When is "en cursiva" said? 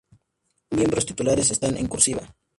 1.77-2.35